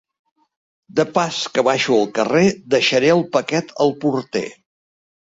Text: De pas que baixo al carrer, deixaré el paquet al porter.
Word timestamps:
De 0.99 1.03
pas 1.17 1.35
que 1.57 1.65
baixo 1.67 1.93
al 1.97 2.09
carrer, 2.15 2.45
deixaré 2.77 3.13
el 3.17 3.21
paquet 3.37 3.71
al 3.87 3.93
porter. 4.07 4.45